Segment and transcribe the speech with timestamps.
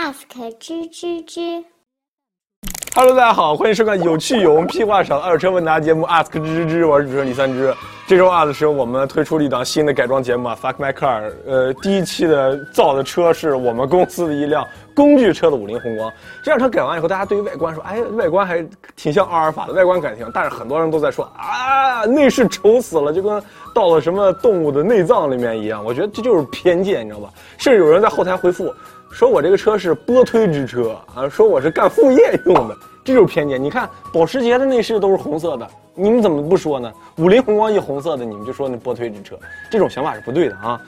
[0.00, 0.24] ask
[0.58, 1.62] 吱吱吱。
[2.94, 7.74] Hello，大家好，欢迎收看有趣有用屁话少的二手车问答节目 Ask 吱吱吱，我是主持人李三枝。
[8.08, 11.30] 这周二的时候，我们推出了一档新的改装节目啊，Fuck My Car。
[11.46, 16.10] 呃，第一期的造的车是我们公司的一辆工具车的五菱宏光。
[16.42, 20.26] 这辆车改完以后，大家对于外观说，哎，外观还挺像阿尔法的，外观改挺。
[20.32, 23.40] 但是很多人都在说啊，内饰丑死了，就跟
[23.74, 25.84] 到了什么动物的内脏里面一样。
[25.84, 27.30] 我觉得这就是偏见，你知道吧？
[27.58, 28.74] 甚至有人在后台回复。
[29.12, 33.62] 说我这个车是波推之车啊，说我是干副业用的， 这就是偏见。
[33.62, 36.90] 你看保时捷的内饰都是红色的，你们怎么不说呢？
[37.18, 39.36] 五菱宏光一红色的，你们就说那波推之车，
[39.70, 40.80] 这种想法是不对的啊。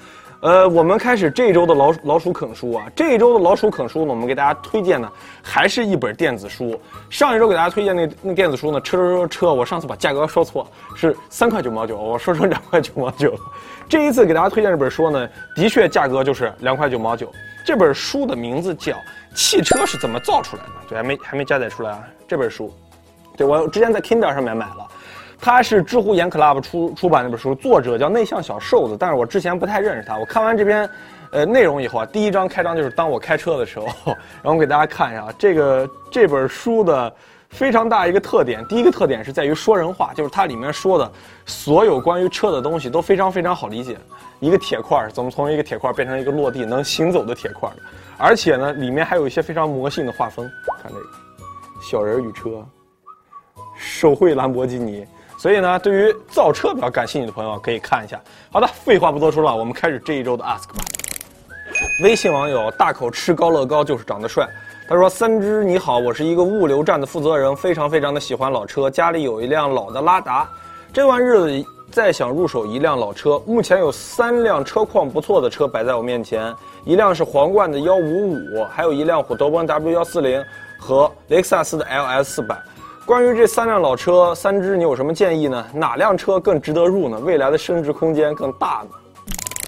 [0.42, 5.08] 呃，我们开始这一周的老老鼠啃书啊，这一周的老鼠啃书呢，我们给大家推荐呢，
[5.40, 6.76] 还是一本电子书。
[7.08, 13.38] 上一周给大家推荐那那电子书呢，车车车，我上次把价格说错，是三块九毛九，我说成两块九毛九了。
[13.88, 17.32] 这一次给大家推荐这本书呢，的确价格就是两块九毛九。
[17.64, 18.94] 这本书的名字叫
[19.36, 22.02] 《汽车是怎么造出来的》，对，还没还没加载出来啊。
[22.26, 22.74] 这本书，
[23.36, 24.88] 对我之前在 Kindle 上面买了，
[25.44, 30.16] 它是知乎言 Club 出出版那本书，作者叫内向小瘦子，但是我之前不太认识他。
[30.16, 30.88] 我看完这篇，
[31.32, 33.86] 呃，内容以后啊，第一章开章就是当我开车的时候，
[34.40, 37.12] 然后我给大家看一下这个这本书的
[37.48, 41.10] 非常大一个特点，第一个特点是在于说人话，就是它里面说的
[41.44, 43.98] 所有关于车的东西都非常非常好理解。
[44.38, 47.68] 一个铁块怎么从一个铁块变成一个落地能行走的铁块？
[48.16, 50.48] 而且呢，里面还有一些非常魔性的画风。
[50.80, 51.06] 看这个，
[51.82, 52.64] 小人与车，
[53.76, 55.04] 手绘兰博基尼。
[55.42, 58.16] 所以呢，对于造车比较感兴趣的朋友可以看一下。
[58.52, 60.84] 好的，废话不多说了，我们开始这一周的 Ask 吧。
[62.04, 64.48] 微信网友大口吃高乐高就是长得帅。
[64.88, 70.48] 他说：“三只你好，我是一个物流站的负责人，非常非常的喜欢老车，家里有一辆老的拉达，
[70.92, 80.42] 这段日子。”再想入手一辆老车，目前有三辆车况不错的车摆在我面前，一辆是皇冠的幺五五，还有一辆虎头奔 W 幺四零
[80.78, 82.56] 和雷克萨斯的 LS 四百。
[83.04, 85.66] 关于这三辆老车，三只你有什么建议呢？
[85.74, 87.18] 哪辆车更值得入呢？
[87.18, 88.96] 未来的升值空间更大呢？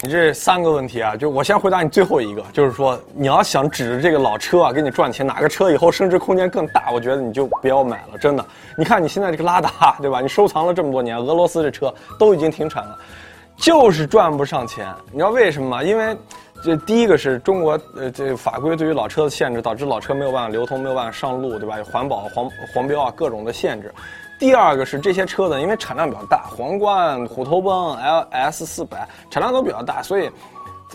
[0.02, 8.46] 你这三个问题啊，就我先回答你最后一个，就是说你要想指着这个老车啊给你赚钱，哪个车以后升值空间更大，我觉得你就不要买了，真的。
[8.78, 10.20] 你看你现在这个拉达， 对吧？
[10.20, 12.96] 你收藏了这么多年，俄罗斯这车都已经停产了，
[13.56, 14.86] 就是赚不上钱。
[15.10, 15.82] 你知道为什么吗？
[15.82, 16.16] 因为
[16.64, 21.76] 这第一个是中国呃这法规对于老车的限制，导致老车没有办法流通，没有办法上路，对吧？
[21.92, 23.92] 环保、黄黄标啊各种的限制。
[24.38, 30.30] 第二个是这些车呢，因为产量比较大，皇冠、虎头奔、LS 四百产量都比较大，所以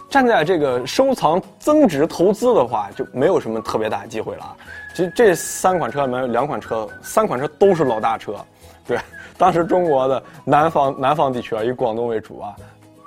[0.10, 4.58] 站在这个收藏增值投资的话，就没有什么特别大的机会了。
[4.96, 8.34] 其实这三款车里面两款车，三款车都是老大车。
[8.88, 8.98] 对，
[9.38, 12.56] 当时中国的南方南方地区啊，以广东为主啊，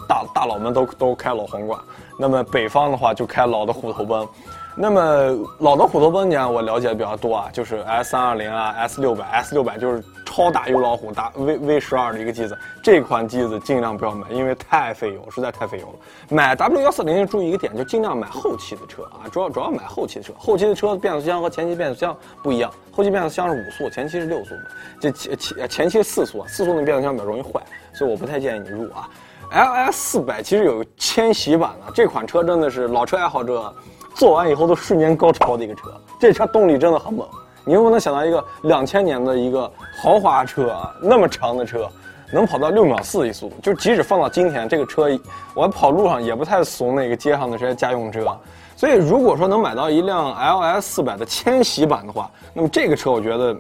[0.09, 1.79] 大大佬们都都开老皇冠，
[2.23, 4.29] 那么北方的话就开老的虎头奔。
[4.77, 15.95] 那么老的虎头奔呢，我了解的比较多啊，就是 S 三二零啊，S 六百，S 六百就是超大油老虎大 V V 十二的一个机子，这款机子尽量不要买，因为太费油，实在太费油了。
[16.29, 24.63] 买 W 幺四零注意一个点，就尽量买后期的车啊，主要主要买后期的车，后期的车变速箱和前期变速箱不一样，后期变速箱是五速，前期是六速的，
[25.01, 27.61] 这前前前期四速，四速的变速箱比较容易坏，
[27.93, 29.07] 所以我不太建议你入啊。
[29.53, 33.73] LS 四百其实有千禧版的，这款车真的是老车爱好者。
[34.15, 35.91] 做完以后都瞬间高潮的一个车，
[36.21, 37.27] 这车动力真的很猛。
[37.65, 39.71] 你能不能想到一个两千年的一个
[40.03, 41.89] 豪华车啊，那么长的车，
[42.31, 43.51] 能跑到六秒四一速？
[43.63, 45.09] 就即使放到今天，这个车
[45.55, 48.39] 我跑路上也不太怂那个街上的这些家用车。
[48.77, 53.57] 所以如果说能买到一辆 LS 四百的千禧版的话，那么这个车我觉得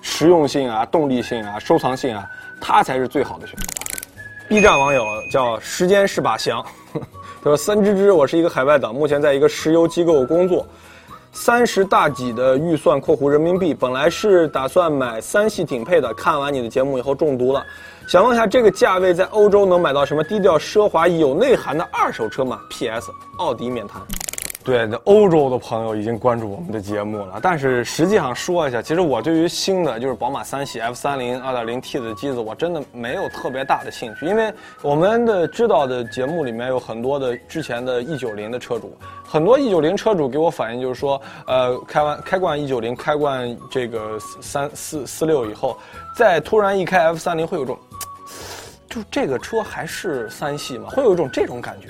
[0.00, 2.24] 实用性啊、动力性啊、收藏性啊，
[2.58, 3.71] 它才是最好的选择。
[4.52, 6.62] B 站网友叫时间是把翔。
[6.92, 10.66] 他说：“三芝芝，我是一个海外党，目前在一个石油机构工作，
[11.32, 17.64] 三十大几的预算（括弧人民币），本来是打算买三系顶配的，看完你的节目以后中毒了，
[18.06, 23.10] 想问一下这个价位在欧洲能买到什么低调、奢华、有内涵的二手车吗？P.S.
[23.38, 24.02] 奥迪免谈。”
[24.64, 45.76] 对，那欧洲的朋友已经关注我们的节目了，但是实际上说一下，其实我对于新的就是宝马三系 F 三零二点零 T 的机子，我真的没有特别大的兴趣，因为我们的知道的节目里面有很多的之前的 E 九零的车主，很多 E 九零车主给我反映就是说，呃，开完开惯 E 九零，开惯这个三四四六以后，
[46.16, 47.76] 再突然一开 F 三零，会有种，
[48.88, 51.88] 就这个车还是三系嘛，会有一种这种感觉。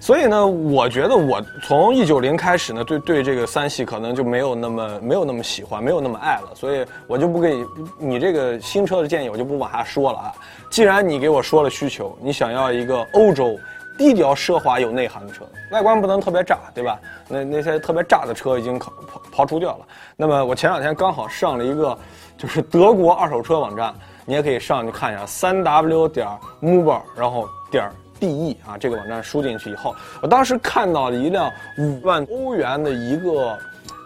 [0.00, 7.66] 所以呢，我觉得我从 E 九零开始呢，对对这个三系可能就没有那么没有那么喜欢，没有那么爱了，所以我就不给你
[7.98, 10.32] 你这个新车的建议，我就不往下说了啊。
[10.70, 13.58] 既然你给我说了需求，你想要一个欧洲
[13.98, 16.98] 低调奢华有内涵的车，外观不能特别炸，对吧？
[17.28, 18.88] 那那些特别炸的车已经刨
[19.34, 19.86] 刨除掉了。
[20.16, 21.98] 那么我前两天刚好上了一个，
[22.38, 23.94] 就是德国二手车网站，
[24.24, 26.26] 你也可以上去看一下，三 w 点
[26.62, 33.58] mover，然后点 de 啊，这个网站输进去以后，我当时看到了一辆五万欧元的一个，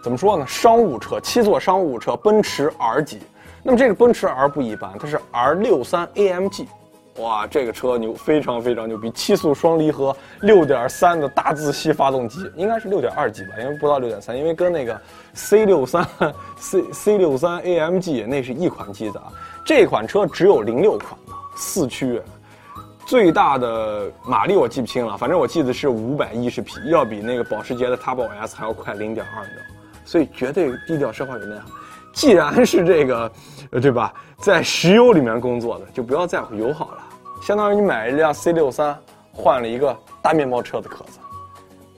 [0.02, 0.46] 怎么说呢？
[0.46, 3.18] 商务车，七座商务车，奔驰 R 级。
[3.62, 6.66] 那么这个奔驰 R 不一般，它是 R 六三 AMG。
[7.18, 9.08] 哇，这个车牛，非常非常牛逼！
[9.12, 15.00] 七速双离合，六点三的大自吸发动机，应该是六点二 G 吧，因为不到六点三，因为跟那个
[15.32, 16.04] C 六三
[16.58, 19.32] C C 六三 AMG 那是一款机子啊。
[19.64, 21.16] 这款车只有零六款
[21.56, 22.20] 四驱，
[23.14, 29.62] 最大的马力我记不清了，反正我记得是五百一十匹，要比那个保时捷的 Turbo S 还要快零点二秒，
[30.04, 31.64] 所以绝对低调奢华有内涵。
[32.12, 33.30] 既然是这个，
[33.80, 34.12] 对吧？
[34.38, 36.98] 在石油里面工作的，就不要在乎油好了。
[37.40, 38.98] 相当于你买一辆 C 六三，
[39.32, 41.20] 换了一个大面包车的壳子，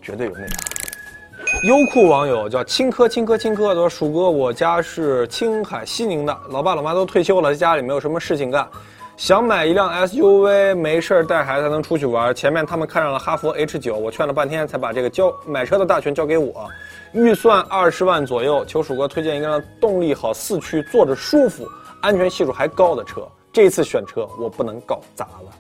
[0.03, 0.51] 绝对有内涵。
[1.63, 8.69] 优酷网友叫青稞青稞青稞说：“鼠哥，我家是青海西宁的，老爸老妈都退休了，在家里没有什么事情干，
[9.17, 12.35] 想买一辆 SUV，没事带孩子还能出去玩。
[12.35, 16.69] 前面他们看上了哈弗 H 九，我劝了半天才把这个交买车的大权交给我。”
[17.15, 21.67] 预算二十万左右，求鼠哥推荐一辆动力好、四驱、坐着舒服、
[22.03, 23.27] 安全系数还高的车。
[23.51, 25.51] 这次选车我不能搞砸了。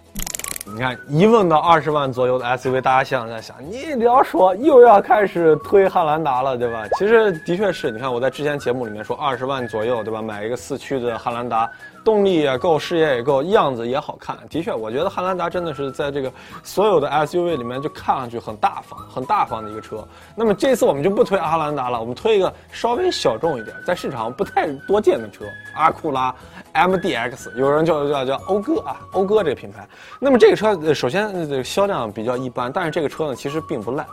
[0.76, 6.86] 你看，一问到二十万左右的 SUV，大家想在想，你不要说又要开始推汉兰达了，对吧？
[6.98, 10.20] 其实的确是你看我在之前节目里面说，二十万左右，对吧？
[10.20, 11.66] 买一个四驱的汉兰达。
[12.04, 14.38] 动力也够，视野也够，样子也好看。
[14.48, 16.30] 的确，我觉得汉兰达真的是在这个
[16.62, 20.06] 所有的 SUV 里面，就看上去很大方、很大方的一个车。
[20.36, 26.32] 那么这次我们就不推汉兰达了，我们推一个稍微小众一点，在市场不太多见的车——阿库拉
[26.76, 27.54] MDX。
[27.56, 29.88] 有人叫叫叫讴歌啊，讴歌这个品牌。
[30.20, 34.06] 那么这个车首先销量比较一般，但是这个车呢其实并不烂。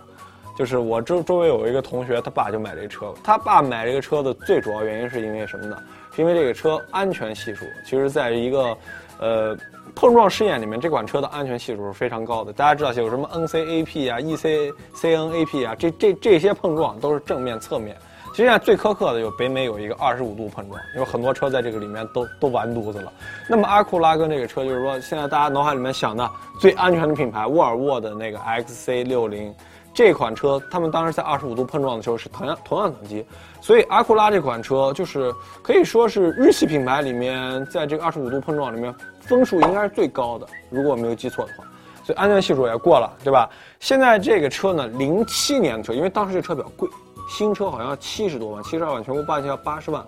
[0.55, 3.11] 就是我周周围有一个同学，他爸就买这车。
[3.23, 5.75] 他爸买这个车的最主要原因是因为什么呢？
[6.15, 8.77] 是因为这个车安全系数，其实在一个，
[9.17, 9.57] 呃，
[9.95, 12.53] 碰撞试验里面，这款车的安全系数是非常高的。
[12.53, 17.97] 大家知道有什么 NCAP 啊、ECCNAP 啊，这这这些碰撞都是正面、侧面。
[18.37, 23.11] 实现在最苛刻的有北美有一个二十五度碰撞，有很多车在这个里面都都完犊子了。
[23.47, 29.53] 那么阿库拉跟这个车，就是说现在大家脑海里面想的最安全的品牌，沃尔沃的那个 XC60。
[29.95, 33.23] 这款车，他们当时在二十五度碰撞的时候是同样同样等级，
[33.61, 35.31] 所以阿库拉这款车就是
[35.61, 41.63] 可以说是日系品牌里面在这个二十五度碰撞里面分数应该是最高的，如果我没有记错的话，
[42.03, 43.47] 所以安全系数也过了，对吧？
[43.79, 46.89] 现在这个车呢，零七年的车，因为当时这车比较贵，
[47.29, 50.03] 新车好像七十多万，七十二万，全国报价要八十万，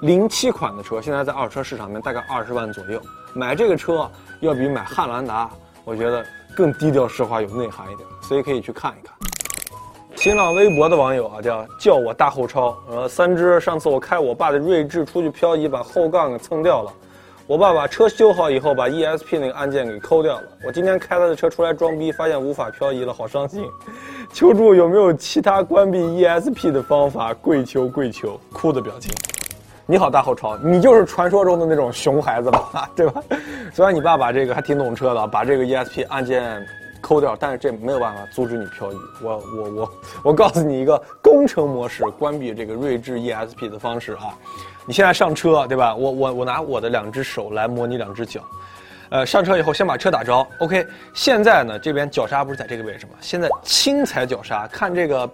[0.00, 3.00] 零七款的车现在在二手车市场里面大概二十万左右，
[3.34, 4.10] 买这个车
[4.40, 5.50] 要比买汉兰达，
[5.84, 6.24] 我觉得
[6.54, 9.16] 更低调奢华有内涵一点，所以可以去看一看。
[10.16, 12.76] 新浪微博的网友啊，叫叫我大后超。
[12.88, 16.92] 呃，三只，上次我开我爸的锐志出去漂移，把后杠给蹭掉了。
[17.48, 20.42] 我爸把车修好以后，把 ESP 那个按键给抠掉了。
[20.64, 23.64] 我今天开他的车出来装逼，发现无法漂移了，好伤心。
[24.34, 27.32] 求助有没有其他关闭 ESP 的方法？
[27.34, 29.14] 跪求跪求，哭的表情。
[29.86, 32.90] 你好，大后超，你就是传说中的那种熊孩子吧？
[32.96, 33.22] 对吧？
[33.72, 36.66] 虽然你爸爸这个还挺懂车的，把这个 ESP 按键。
[37.06, 38.96] 抠掉，但是这没有办法阻止你漂移。
[39.22, 39.92] 我我我
[40.24, 44.36] 我告诉你一个工程模式关闭这个锐志 ESP 的方式啊！
[44.84, 45.94] 你现在上车对吧？
[45.94, 48.40] 我我我拿我的两只手来模拟两只脚，
[49.10, 50.84] 呃，上车以后先把车打着，OK。
[51.14, 53.12] 现在呢，这边脚刹不是在这个位置吗？
[53.20, 55.30] 现在轻踩脚刹，看这个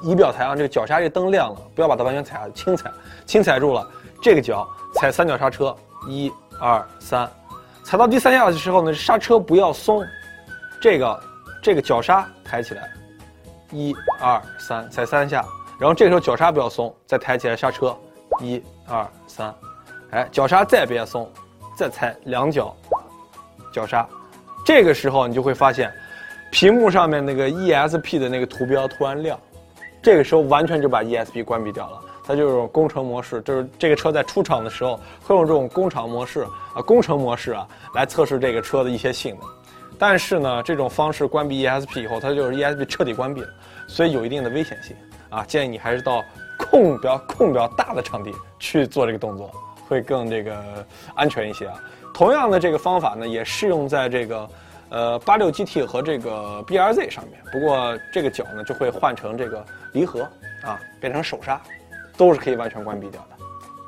[0.00, 2.90] 仪表台上这个脚刹这灯亮了，不要把它完全踩下，轻踩，
[3.26, 3.86] 轻踩住了，
[4.22, 5.76] 这个脚踩三脚刹车，
[6.08, 7.28] 一二三，
[7.84, 10.02] 踩到第三下的时候呢，刹车不要松。
[10.80, 11.20] 这个，
[11.62, 12.90] 这个脚刹抬起来，
[13.70, 15.44] 一二三，踩三下，
[15.78, 17.94] 然后这个时候脚刹不要松，再抬起来刹车，
[18.40, 19.54] 一二三，
[20.10, 21.30] 哎，脚刹再别松，
[21.76, 22.74] 再踩两脚，
[23.70, 24.08] 脚刹，
[24.64, 25.92] 这个时候你就会发现，
[26.50, 29.38] 屏幕上面那个 ESP 的那个图标突然亮，
[30.00, 36.40] 这个时候完全就把 ESP 关闭掉了，它就是工程模式，就是这个车在出厂的时候会用这种工厂模式
[36.74, 39.46] 啊，工程模式啊来测试这个车的一些性能。
[40.00, 43.48] 但是呢，这种方式关闭 ESP 以后，它就是 ESP 彻底关闭了，
[43.86, 44.96] 所以有一定的危险性
[45.28, 45.44] 啊。
[45.44, 46.24] 建议你还是到
[46.58, 49.52] 空比较空比较大的场地去做这个动作，
[49.86, 50.56] 会更这个
[51.14, 51.74] 安全一些啊。
[52.14, 54.48] 同样的这个方法呢，也适用在这个
[54.88, 57.38] 呃八六 GT 和这个 BRZ 上面。
[57.52, 60.22] 不过这个脚呢就会换成这个离合
[60.64, 61.60] 啊，变成手刹，
[62.16, 63.44] 都是可以完全关闭掉的。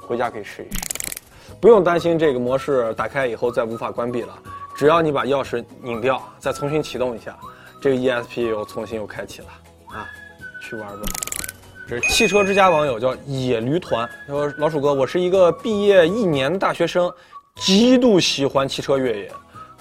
[0.06, 1.16] 回家可以试一试，
[1.58, 4.38] 不用担心这个模式打开以后再无法关闭了。
[4.82, 7.38] 只要你把钥匙拧掉，再重新启动一下，
[7.80, 9.46] 这个 ESP 又重新又开启了
[9.86, 10.10] 啊，
[10.60, 11.02] 去玩吧。
[11.88, 17.08] 这是汽车之家网友叫野驴团，他说老鼠哥，我是一个毕业一年的大学生，
[17.54, 19.32] 极度喜欢汽车越野，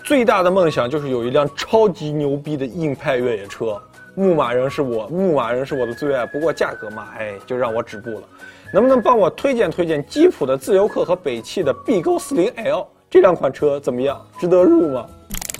[0.03, 3.81] 最大的梦想就是有一辆超级牛逼的硬派越野车。
[4.13, 8.21] 牧马人是我，牧马人是我的最爱，不过价格嘛，哎，就让我止步了。
[8.71, 14.25] 能不能帮我推荐推荐吉普的自由客和北汽的 B 勾四零 L 这两款车怎么样？
[14.39, 15.05] 值得入吗？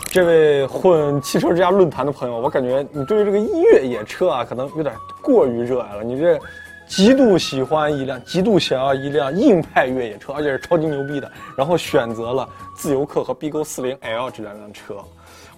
[0.09, 6.01] 这位混汽车之家论坛的朋友，我感觉你对于这个越野车啊，可能有点过于热爱了。
[6.01, 6.39] 你这
[6.87, 14.95] 极度喜欢一辆，极度想要一辆硬派越野车，而且是超级牛逼的，然后选择了自由客和 B Go 四零 L 这两辆车。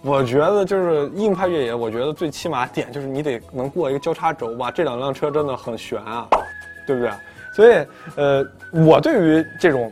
[0.02, 4.72] 我觉得就是硬派越野，我觉得最起码点就是你得能过一个交叉轴吧。
[4.72, 6.28] 这两辆车真的很悬啊，
[6.88, 7.12] 对不对？
[7.56, 7.86] 所以，
[8.16, 9.92] 呃，我对于这种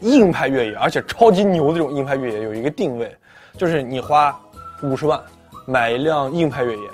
[0.00, 3.14] 硬派越野，而且超级牛的这种硬派越野有一个定位，
[3.56, 4.38] 就是你花
[4.82, 5.20] 五十万
[5.66, 6.88] 买一辆硬派越野，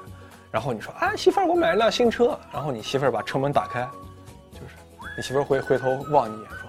[0.50, 3.86] 然后你说啊，媳妇儿，我买一辆新车，然后你媳妇儿把车门打开，
[4.52, 4.74] 就是
[5.16, 6.68] 你媳妇儿回回头望你一眼说，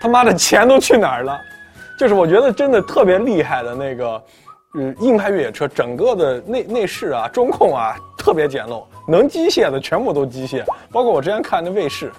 [0.00, 1.38] 他妈的钱都去哪儿了？
[1.98, 4.22] 就是我觉得真的特别厉害的那个。
[4.74, 12.10] 嗯，硬派越野车整个的内内饰啊、中控啊特别简陋，能机械的全部都机械，包括我之前看那卫士，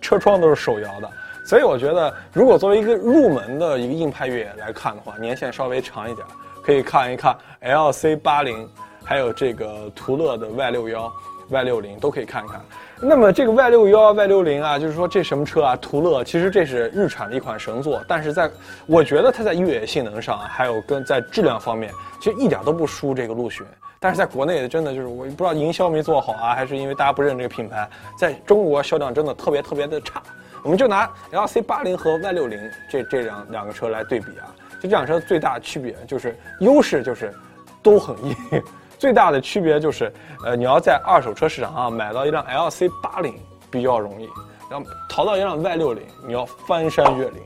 [0.00, 1.08] 车窗都是手摇的。
[1.44, 6.26] 所以我觉得，如果作为一个入门的一个硬派越野来看的话，年限稍微长一点，
[6.62, 8.66] 可以看一看 L C 八零，
[9.04, 11.12] 还有这个途乐的 Y 六幺、
[11.50, 12.60] Y 六零都可以看一看。
[12.98, 15.76] 那么这个 Y 六幺、Y 六零啊，就是说这什么车啊？
[15.76, 18.50] 途乐，其实这是日产的一款神作，但是在
[18.86, 23.66] 我觉得它在越野性能上，还有跟在质量方面，其实一点都不输这个陆巡。
[24.00, 27.86] 但是在国内真的就是我不知道营销没做好啊，还是因为大家不认这个品牌，
[28.18, 30.22] 在中国销量真的特别特别的差。
[30.64, 32.58] 我们就拿 L C 八零和 Y 六零
[32.90, 34.48] 这这两两个车来对比啊，
[34.80, 37.32] 就这辆车最大的区别就是优势就是
[37.82, 38.34] 都很硬。
[38.98, 40.10] 最大的区别就是，
[40.42, 43.38] 呃，你要在二手车市场上买到一辆 L C 八零
[43.70, 44.26] 比较容易，
[44.70, 47.42] 然后淘到一辆 Y 六零，你要翻山越岭，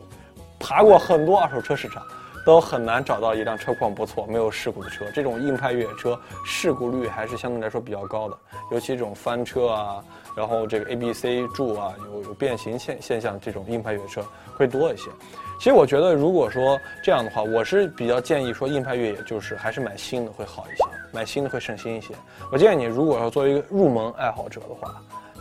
[0.61, 2.01] 爬过很多二手车市场，
[2.49, 5.05] 都很难找到一辆车况不错、没有事故的车。
[5.13, 8.39] 这种硬派越野车事故率还是相对来说比较高的，
[8.71, 10.03] 尤其这种翻车啊，
[10.35, 14.25] 然后这个 A B C 柱啊有有变形现现象，这种硬派越野车
[14.57, 15.11] 会多一些。
[15.59, 22.15] 其实我觉得，如果说这样的话，我是比较建议说硬派越野就是还是买新的会好一些，买新的会省心一些。
[22.51, 24.95] 我建议你，如果要作为一个入门爱好者的话，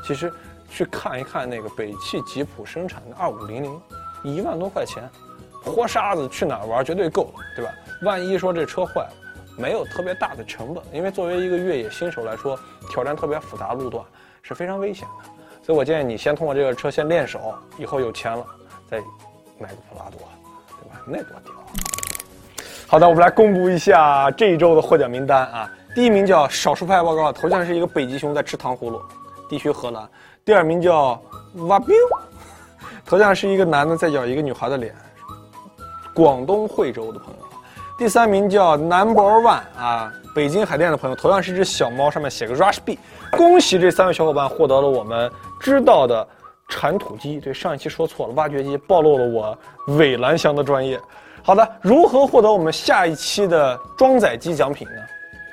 [0.04, 0.30] 其实
[0.70, 3.82] 去看一看那个北汽吉普生产的二五零零，
[4.26, 5.10] 一万多块钱，
[5.68, 7.72] 豁沙子去哪儿玩绝对够了，对吧？
[8.02, 9.14] 万一说这车坏了，
[9.58, 12.58] 没有特别大的成本，因为作为一个越野新手来说，
[12.90, 14.04] 挑战特别复杂路段
[14.42, 15.30] 是非常危险的。
[15.64, 18.46] 所以我建议你先通过这个车先练手，以后有钱了
[18.90, 19.02] 再。
[19.60, 20.20] 买个普拉多，
[20.80, 21.02] 对吧？
[21.08, 21.52] 那多屌！
[22.86, 25.68] 好的，我们来公布一下这一周的获奖名单啊。
[25.96, 29.02] 第一名叫少数派报告，头像是一个北极熊在吃糖葫芦，
[29.50, 30.08] 地区荷兰。
[30.46, 31.20] 第二名叫
[31.68, 31.96] 哇 biu，
[33.04, 34.94] 头像是一个男的在咬一个女孩的脸，
[36.18, 37.40] 广东惠州的朋友。
[37.96, 42.98] 第三名叫 Number One 啊，北京海淀的朋友，同样是只小猫，上面写个 Rush B。
[43.32, 46.28] 恭喜这三位小伙伴获得了我们知道的。
[46.70, 49.58] 铲土机，对上一期说错了，挖掘机暴露了我
[49.96, 51.00] 伪蓝翔的专业。
[51.42, 55.02] 好的，如何获得我们下一期的装载机奖品呢？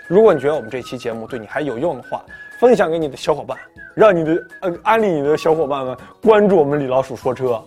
[0.08, 2.20] 如果你觉得我们这期节目对你还有用的话，
[2.58, 3.56] 分享给你的小伙伴，
[3.94, 7.62] 让你的呃安利你的小伙伴们关注我们李老鼠说车，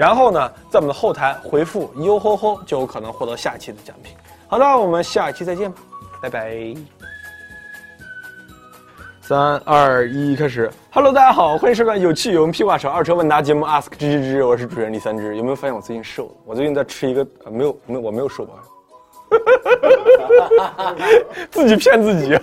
[0.00, 4.16] 然后呢，在我们的后台回复“哟吼吼”就有可能获得下期的奖品。
[4.48, 5.78] 好的，我们下期再见吧，
[6.22, 6.74] 拜拜。
[9.20, 15.36] 三二一，开始！Hello，大家好，欢迎收看有趣有用屁话少二车问答节目 Ask 吱吱吱，我是主持人李三只。
[15.36, 16.32] 有没有发现我最近瘦了？
[16.46, 18.54] 我最近在吃一个，没有，没有，我没有瘦吧？
[21.50, 22.38] 自己骗自己。